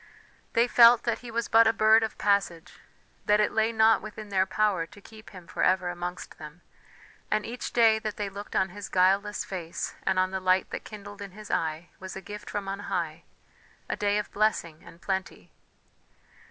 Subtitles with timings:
[0.53, 2.79] They felt that he was but a bird of passage,
[3.27, 6.61] that it lay not within their power to keep him for ever amongst them,
[7.29, 10.85] and each day that they looked on his guileless face and on the light that
[10.85, 13.25] kindled in his eye, was a gift from on high,
[13.87, 15.51] a day of blessing and plenty.